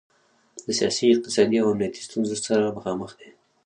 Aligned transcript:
د 0.65 0.67
سیاسي، 0.79 1.05
اقتصادي 1.11 1.57
او 1.61 1.67
امنیتي 1.73 2.01
ستونخو 2.07 2.35
سره 2.47 2.75
مخامخ 2.77 3.11
دی. 3.19 3.29